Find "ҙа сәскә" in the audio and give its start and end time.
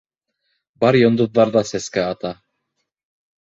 1.57-2.07